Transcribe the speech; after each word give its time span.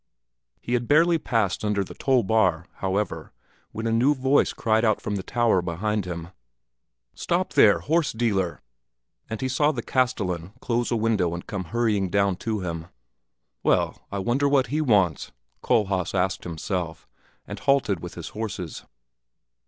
He 0.59 0.73
had 0.73 0.87
hardly 0.91 1.19
passed 1.19 1.63
under 1.63 1.83
the 1.83 1.93
toll 1.93 2.23
bar, 2.23 2.65
however, 2.77 3.31
when 3.71 3.85
a 3.85 3.91
new 3.91 4.15
voice 4.15 4.51
cried 4.51 4.83
out 4.83 4.99
from 4.99 5.15
the 5.15 5.21
tower 5.21 5.61
behind 5.61 6.05
him, 6.05 6.29
"Stop 7.13 7.53
there, 7.53 7.77
horse 7.81 8.11
dealer!" 8.11 8.63
and 9.29 9.39
he 9.41 9.47
saw 9.47 9.71
the 9.71 9.83
castellan 9.83 10.53
close 10.59 10.89
a 10.89 10.95
window 10.95 11.35
and 11.35 11.45
come 11.45 11.65
hurrying 11.65 12.09
down 12.09 12.37
to 12.37 12.61
him. 12.61 12.87
"Well, 13.61 14.01
I 14.11 14.17
wonder 14.17 14.49
what 14.49 14.67
he 14.73 14.81
wants!" 14.81 15.31
Kohlhaas 15.61 16.15
asked 16.15 16.45
himself, 16.45 17.07
and 17.45 17.59
halted 17.59 17.99
with 17.99 18.15
his 18.15 18.29
horses. 18.29 18.83